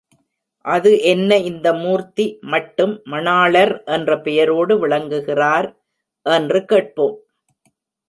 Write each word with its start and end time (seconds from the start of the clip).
அது 0.65 0.91
என்ன 1.03 1.37
இந்த 1.41 1.67
மூர்த்தி 1.73 2.25
மட்டும் 2.53 2.95
மணாளர் 3.05 3.73
என்ற 3.89 4.19
பெயரோடு 4.19 4.75
விளங்குகிறார் 4.79 5.69
என்று 6.25 6.61
கேட்போம். 6.65 7.17